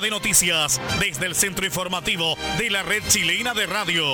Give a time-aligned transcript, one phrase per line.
[0.00, 4.04] De noticias desde el centro informativo de la red chilena de radio.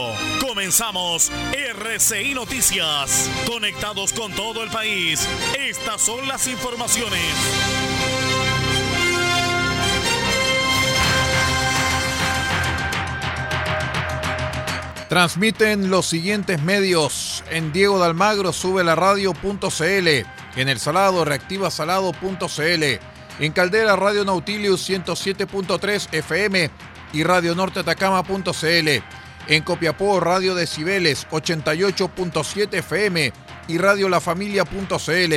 [0.40, 3.28] Comenzamos RCI Noticias.
[3.46, 5.26] Conectados con todo el país.
[5.58, 7.20] Estas son las informaciones.
[15.08, 17.42] Transmiten los siguientes medios.
[17.50, 20.08] En Diego de Almagro sube la radio.cl.
[20.56, 23.11] En El Salado reactiva salado.cl.
[23.38, 26.70] En Caldera Radio Nautilius 107.3 FM
[27.12, 28.88] y Radio Norte Atacama.cl.
[29.48, 33.32] En Copiapó Radio Decibeles 88.7 FM
[33.68, 35.34] y Radio La Familia.cl.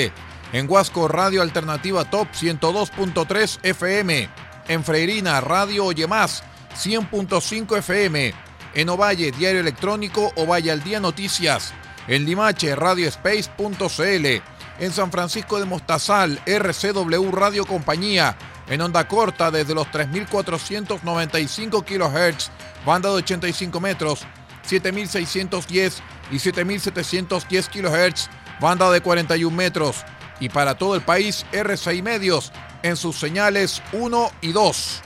[0.53, 4.29] En Huasco Radio Alternativa Top 102.3 FM.
[4.67, 6.43] En Freirina Radio Oye Más
[6.75, 8.33] 100.5 FM.
[8.75, 11.73] En Ovalle Diario Electrónico Ovalle al Día Noticias.
[12.07, 18.37] En Limache Radioespace.cl en San Francisco de Mostazal, RCW Radio Compañía,
[18.67, 22.49] en onda corta desde los 3.495 kHz,
[22.85, 24.25] banda de 85 metros,
[24.67, 25.93] 7.610
[26.31, 28.29] y 7.710 kHz,
[28.59, 30.03] banda de 41 metros,
[30.39, 32.51] y para todo el país RCI Medios
[32.83, 35.01] en sus señales 1 y 2.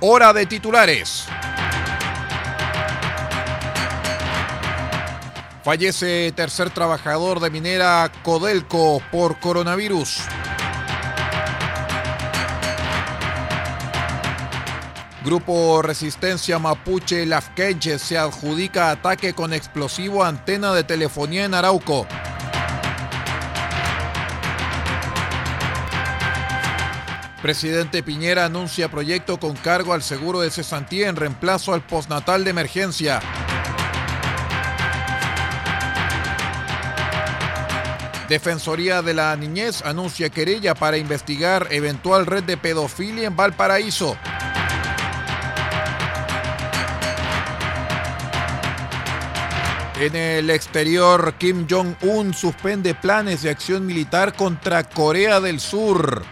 [0.00, 1.26] Hora de titulares.
[5.64, 10.18] Fallece tercer trabajador de minera Codelco por coronavirus.
[15.24, 22.06] Grupo Resistencia Mapuche Lafkenche se adjudica ataque con explosivo antena de telefonía en Arauco.
[27.40, 32.50] Presidente Piñera anuncia proyecto con cargo al seguro de cesantía en reemplazo al postnatal de
[32.50, 33.22] emergencia.
[38.28, 44.16] Defensoría de la Niñez anuncia querella para investigar eventual red de pedofilia en Valparaíso.
[50.00, 56.24] En el exterior, Kim Jong-un suspende planes de acción militar contra Corea del Sur.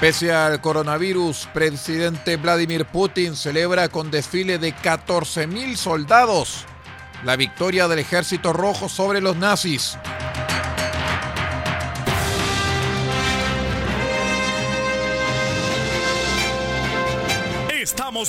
[0.00, 6.66] Pese al coronavirus, presidente Vladimir Putin celebra con desfile de 14.000 soldados
[7.24, 9.98] la victoria del ejército rojo sobre los nazis.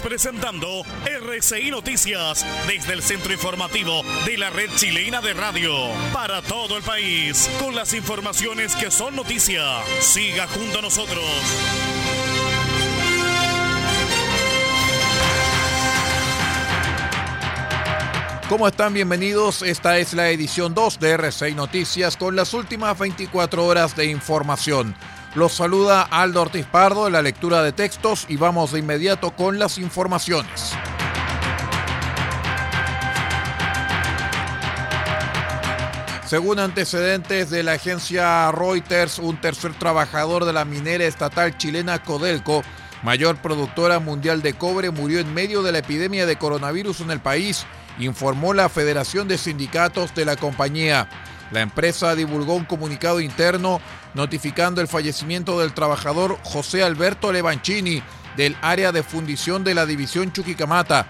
[0.01, 5.73] Presentando RCI Noticias desde el centro informativo de la red chilena de radio
[6.13, 9.63] para todo el país con las informaciones que son noticia.
[9.99, 11.23] Siga junto a nosotros.
[18.49, 18.93] ¿Cómo están?
[18.93, 19.61] Bienvenidos.
[19.61, 24.95] Esta es la edición 2 de RCI Noticias con las últimas 24 horas de información.
[25.37, 29.59] Los saluda Aldo Ortiz Pardo de la lectura de textos y vamos de inmediato con
[29.59, 30.73] las informaciones.
[36.25, 42.63] Según antecedentes de la agencia Reuters, un tercer trabajador de la minera estatal chilena Codelco,
[43.03, 47.19] mayor productora mundial de cobre, murió en medio de la epidemia de coronavirus en el
[47.19, 47.67] país,
[47.99, 51.07] informó la Federación de Sindicatos de la compañía.
[51.51, 53.79] La empresa divulgó un comunicado interno
[54.17, 58.01] notificando el fallecimiento del trabajador José Alberto Levancini
[58.35, 61.05] del área de fundición de la división Chuquicamata.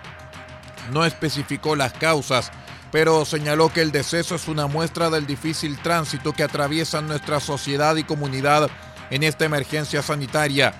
[0.91, 2.51] No especificó las causas,
[2.91, 7.95] pero señaló que el deceso es una muestra del difícil tránsito que atraviesa nuestra sociedad
[7.95, 8.69] y comunidad
[9.09, 10.73] en esta emergencia sanitaria.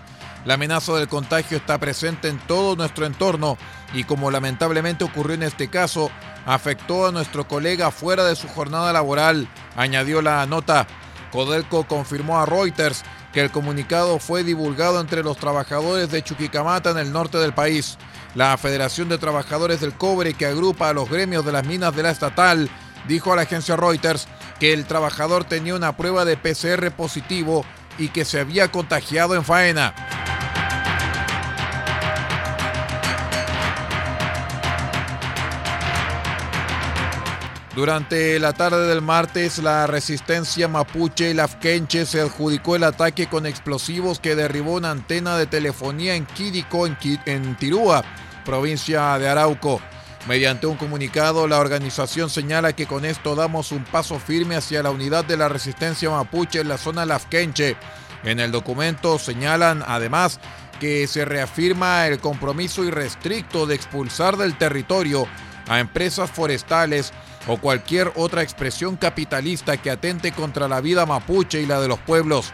[0.43, 3.57] La amenaza del contagio está presente en todo nuestro entorno
[3.93, 6.11] y como lamentablemente ocurrió en este caso,
[6.45, 9.47] afectó a nuestro colega fuera de su jornada laboral,
[9.77, 10.87] añadió la nota.
[11.37, 16.97] Codelco confirmó a Reuters que el comunicado fue divulgado entre los trabajadores de Chuquicamata en
[16.97, 17.99] el norte del país.
[18.33, 22.01] La Federación de Trabajadores del Cobre, que agrupa a los gremios de las minas de
[22.01, 22.71] la estatal,
[23.07, 24.27] dijo a la agencia Reuters
[24.59, 27.63] que el trabajador tenía una prueba de PCR positivo
[27.99, 29.93] y que se había contagiado en faena.
[37.77, 43.45] Durante la tarde del martes, la resistencia mapuche y lafkenche se adjudicó el ataque con
[43.45, 48.03] explosivos que derribó una antena de telefonía en Quirico, en, Tirúa,
[48.43, 49.79] provincia de Arauco.
[50.27, 54.89] Mediante un comunicado, la organización señala que con esto damos un paso firme hacia la
[54.89, 57.77] unidad de la resistencia mapuche en la zona lafkenche.
[58.23, 60.39] En el documento señalan además
[60.79, 65.27] que se reafirma el compromiso irrestricto de expulsar del territorio
[65.67, 67.13] a empresas forestales
[67.47, 71.99] o cualquier otra expresión capitalista que atente contra la vida mapuche y la de los
[71.99, 72.51] pueblos.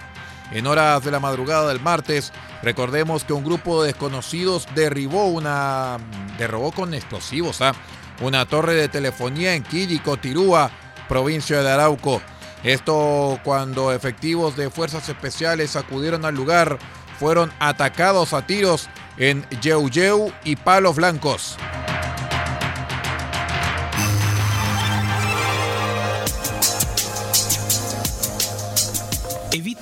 [0.51, 2.31] En horas de la madrugada del martes,
[2.61, 5.97] recordemos que un grupo de desconocidos derribó una.
[6.37, 7.73] derrobó con explosivos, ¿ah?
[8.21, 10.69] Una torre de telefonía en Quirico, Tirúa,
[11.09, 12.21] provincia de Arauco.
[12.63, 16.77] Esto cuando efectivos de fuerzas especiales acudieron al lugar,
[17.19, 21.57] fueron atacados a tiros en Yeuyeu y Palos Blancos.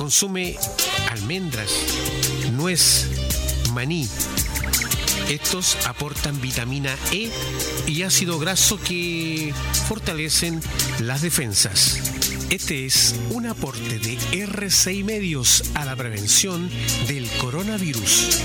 [0.00, 0.56] Consume
[1.10, 1.70] almendras,
[2.52, 3.06] nuez,
[3.74, 4.08] maní.
[5.28, 7.30] Estos aportan vitamina E
[7.86, 9.52] y ácido graso que
[9.88, 10.62] fortalecen
[11.00, 12.00] las defensas.
[12.48, 16.70] Este es un aporte de R6 Medios a la prevención
[17.06, 18.40] del coronavirus.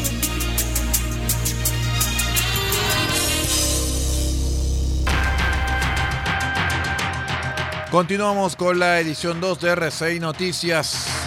[7.92, 11.25] Continuamos con la edición 2 de R6 Noticias.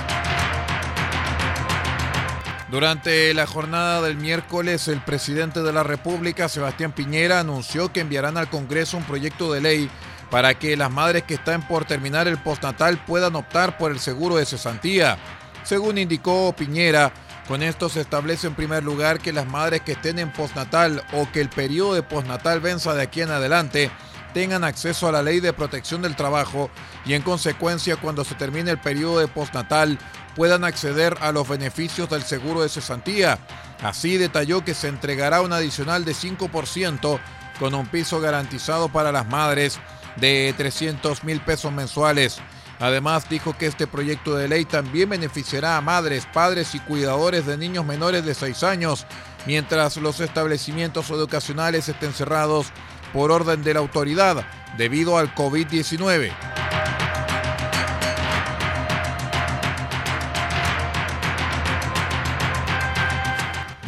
[2.70, 8.36] Durante la jornada del miércoles, el presidente de la República, Sebastián Piñera, anunció que enviarán
[8.36, 9.90] al Congreso un proyecto de ley
[10.30, 14.36] para que las madres que están por terminar el postnatal puedan optar por el seguro
[14.36, 15.16] de cesantía.
[15.64, 17.10] Según indicó Piñera,
[17.48, 21.26] con esto se establece en primer lugar que las madres que estén en postnatal o
[21.32, 23.90] que el periodo de postnatal venza de aquí en adelante
[24.34, 26.68] tengan acceso a la ley de protección del trabajo
[27.06, 29.98] y en consecuencia cuando se termine el periodo de postnatal
[30.38, 33.40] puedan acceder a los beneficios del seguro de cesantía.
[33.82, 37.18] Así detalló que se entregará un adicional de 5%
[37.58, 39.80] con un piso garantizado para las madres
[40.14, 42.38] de 300 mil pesos mensuales.
[42.78, 47.56] Además dijo que este proyecto de ley también beneficiará a madres, padres y cuidadores de
[47.56, 49.06] niños menores de 6 años,
[49.44, 52.68] mientras los establecimientos educacionales estén cerrados
[53.12, 54.46] por orden de la autoridad
[54.76, 56.57] debido al COVID-19.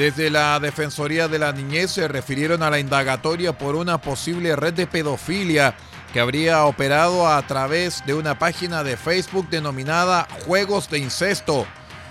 [0.00, 4.72] Desde la Defensoría de la Niñez se refirieron a la indagatoria por una posible red
[4.72, 5.74] de pedofilia
[6.14, 11.66] que habría operado a través de una página de Facebook denominada Juegos de Incesto.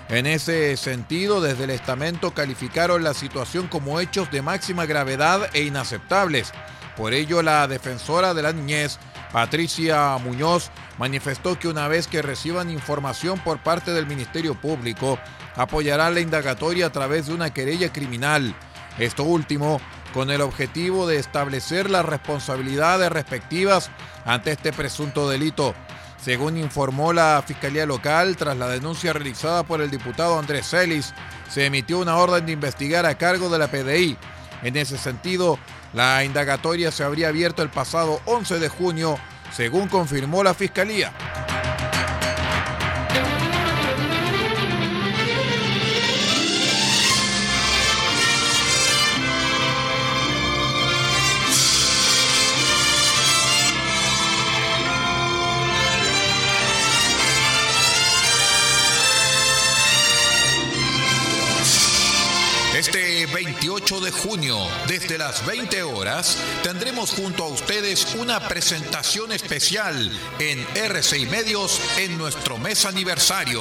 [0.08, 5.62] En ese sentido, desde el estamento calificaron la situación como hechos de máxima gravedad e
[5.62, 6.52] inaceptables.
[6.96, 9.00] Por ello, la defensora de la niñez,
[9.32, 15.18] Patricia Muñoz, manifestó que una vez que reciban información por parte del Ministerio Público,
[15.56, 18.54] apoyará la indagatoria a través de una querella criminal.
[18.98, 19.80] Esto último
[20.12, 23.90] con el objetivo de establecer las responsabilidades respectivas
[24.24, 25.74] ante este presunto delito.
[26.22, 31.14] Según informó la Fiscalía Local, tras la denuncia realizada por el diputado Andrés Celis,
[31.48, 34.18] se emitió una orden de investigar a cargo de la PDI.
[34.62, 35.58] En ese sentido,
[35.94, 39.18] la indagatoria se habría abierto el pasado 11 de junio,
[39.50, 41.12] según confirmó la Fiscalía.
[62.80, 64.56] Este 28 de junio,
[64.88, 72.16] desde las 20 horas, tendremos junto a ustedes una presentación especial en RCI Medios en
[72.16, 73.60] nuestro mes aniversario.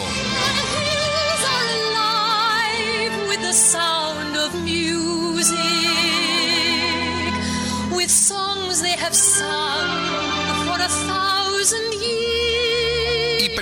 [8.07, 9.45] Songs they have sung
[10.65, 11.98] for a thousand years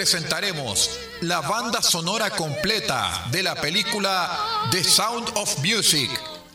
[0.10, 4.30] presentaremos la banda sonora completa de la película
[4.72, 6.10] The Sound of Music,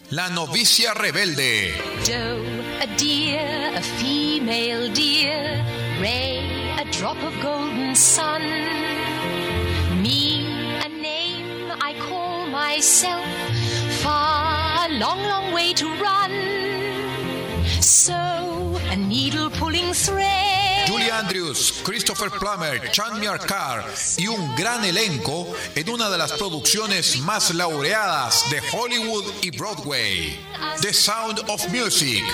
[0.08, 1.74] La novicia rebelde.
[2.02, 2.40] Joe,
[2.80, 5.62] a deer, a female deer,
[6.00, 8.40] Ray, a drop of golden sun.
[10.00, 10.46] Me,
[10.82, 13.22] a name I call myself,
[14.02, 16.32] far, long, long way to run.
[17.82, 18.14] So,
[18.90, 20.61] a needle pulling thread.
[20.86, 23.84] Julie Andrews, Christopher Plummer, Chan Carr
[24.16, 30.38] y un gran elenco en una de las producciones más laureadas de Hollywood y Broadway.
[30.80, 32.24] The Sound of Music,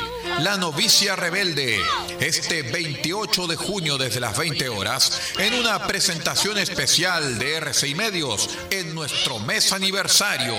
[0.41, 1.81] La novicia rebelde,
[2.21, 8.49] este 28 de junio desde las 20 horas, en una presentación especial de RCI Medios
[8.71, 10.55] en nuestro mes aniversario.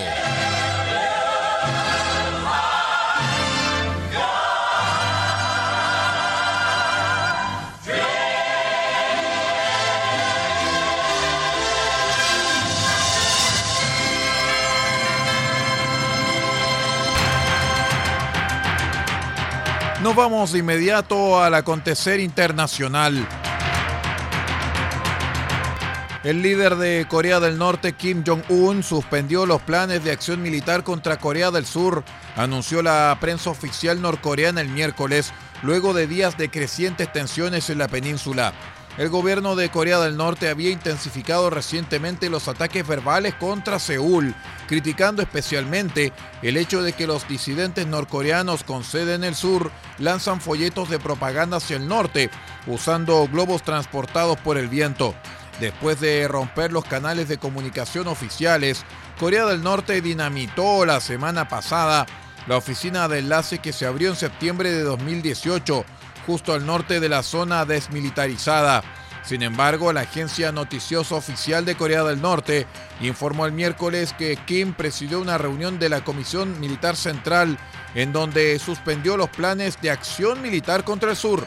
[20.02, 23.28] Nos vamos de inmediato al acontecer internacional.
[26.24, 31.18] El líder de Corea del Norte, Kim Jong-un, suspendió los planes de acción militar contra
[31.18, 32.02] Corea del Sur,
[32.34, 37.88] anunció la prensa oficial norcoreana el miércoles, luego de días de crecientes tensiones en la
[37.88, 38.54] península.
[38.98, 44.34] El gobierno de Corea del Norte había intensificado recientemente los ataques verbales contra Seúl,
[44.66, 50.40] criticando especialmente el hecho de que los disidentes norcoreanos con sede en el sur lanzan
[50.40, 52.30] folletos de propaganda hacia el norte,
[52.66, 55.14] usando globos transportados por el viento.
[55.60, 58.84] Después de romper los canales de comunicación oficiales,
[59.18, 62.06] Corea del Norte dinamitó la semana pasada
[62.46, 65.84] la oficina de enlace que se abrió en septiembre de 2018
[66.26, 68.82] justo al norte de la zona desmilitarizada.
[69.22, 72.66] Sin embargo, la agencia noticiosa oficial de Corea del Norte
[73.00, 77.58] informó el miércoles que Kim presidió una reunión de la Comisión Militar Central
[77.94, 81.46] en donde suspendió los planes de acción militar contra el sur.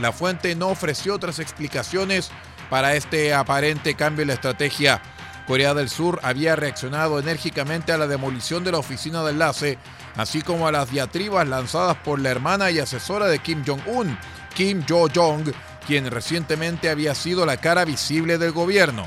[0.00, 2.30] La fuente no ofreció otras explicaciones
[2.70, 5.02] para este aparente cambio en la estrategia.
[5.46, 9.78] Corea del Sur había reaccionado enérgicamente a la demolición de la oficina de enlace,
[10.20, 14.18] así como a las diatribas lanzadas por la hermana y asesora de Kim Jong-un,
[14.54, 15.50] Kim Jo-jong,
[15.86, 19.06] quien recientemente había sido la cara visible del gobierno.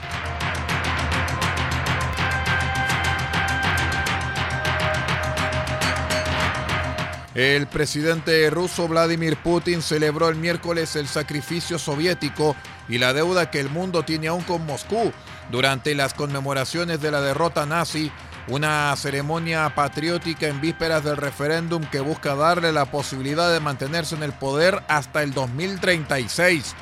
[7.36, 12.56] El presidente ruso Vladimir Putin celebró el miércoles el sacrificio soviético
[12.88, 15.12] y la deuda que el mundo tiene aún con Moscú
[15.52, 18.12] durante las conmemoraciones de la derrota nazi,
[18.48, 24.24] una ceremonia patriótica en vísperas del referéndum que busca darle la posibilidad de mantenerse en
[24.24, 26.76] el poder hasta el 2036.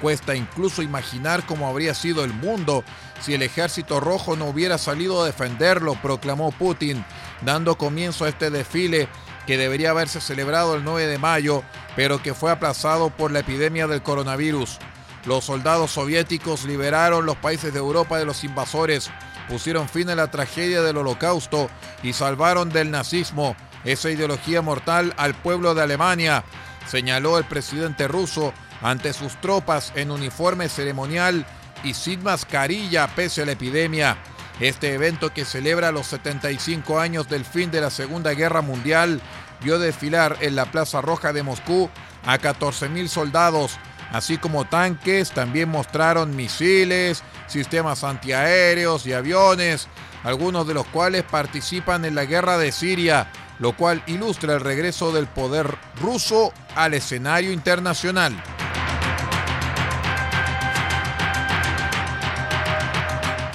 [0.00, 2.84] Cuesta incluso imaginar cómo habría sido el mundo
[3.20, 7.04] si el ejército rojo no hubiera salido a defenderlo, proclamó Putin,
[7.42, 9.08] dando comienzo a este desfile
[9.46, 11.62] que debería haberse celebrado el 9 de mayo,
[11.96, 14.78] pero que fue aplazado por la epidemia del coronavirus.
[15.26, 19.10] Los soldados soviéticos liberaron los países de Europa de los invasores,
[19.48, 21.68] pusieron fin a la tragedia del holocausto
[22.02, 26.44] y salvaron del nazismo esa ideología mortal al pueblo de Alemania,
[26.86, 31.46] señaló el presidente ruso ante sus tropas en uniforme ceremonial
[31.82, 34.16] y sin mascarilla pese a la epidemia.
[34.60, 39.20] Este evento que celebra los 75 años del fin de la Segunda Guerra Mundial
[39.62, 41.90] vio desfilar en la Plaza Roja de Moscú
[42.24, 43.78] a 14.000 soldados
[44.14, 49.88] así como tanques, también mostraron misiles, sistemas antiaéreos y aviones,
[50.22, 53.26] algunos de los cuales participan en la guerra de Siria,
[53.58, 58.40] lo cual ilustra el regreso del poder ruso al escenario internacional.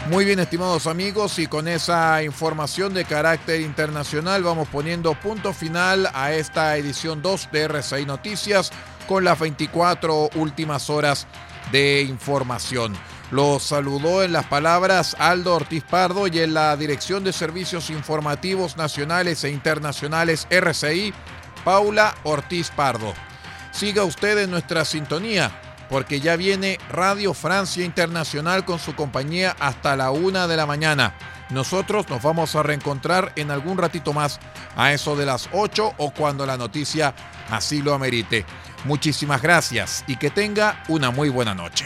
[0.10, 6.10] Muy bien, estimados amigos, y con esa información de carácter internacional vamos poniendo punto final
[6.14, 8.72] a esta edición 2 de RCI Noticias
[9.10, 11.26] con las 24 últimas horas
[11.72, 12.96] de información.
[13.32, 18.78] Los saludó en las palabras Aldo Ortiz Pardo y en la Dirección de Servicios Informativos
[18.78, 21.12] Nacionales e Internacionales RCI,
[21.66, 23.16] Paula Ortiz Pardo.
[23.72, 25.60] Siga usted en nuestra sintonía
[25.90, 31.14] porque ya viene Radio Francia Internacional con su compañía hasta la una de la mañana.
[31.50, 34.40] Nosotros nos vamos a reencontrar en algún ratito más,
[34.76, 37.14] a eso de las 8 o cuando la noticia
[37.50, 38.46] así lo amerite.
[38.86, 41.86] Muchísimas gracias y que tenga una muy buena noche.